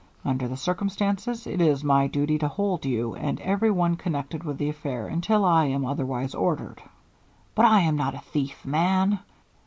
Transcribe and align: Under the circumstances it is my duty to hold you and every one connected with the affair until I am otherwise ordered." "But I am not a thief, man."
Under 0.25 0.47
the 0.47 0.57
circumstances 0.57 1.45
it 1.45 1.61
is 1.61 1.83
my 1.83 2.07
duty 2.07 2.39
to 2.39 2.47
hold 2.47 2.87
you 2.87 3.13
and 3.13 3.39
every 3.41 3.69
one 3.69 3.97
connected 3.97 4.43
with 4.43 4.57
the 4.57 4.67
affair 4.67 5.05
until 5.05 5.45
I 5.45 5.65
am 5.65 5.85
otherwise 5.85 6.33
ordered." 6.33 6.81
"But 7.53 7.65
I 7.65 7.81
am 7.81 7.97
not 7.97 8.15
a 8.15 8.19
thief, 8.19 8.65
man." 8.65 9.19